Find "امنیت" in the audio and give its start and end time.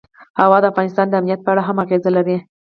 1.19-1.39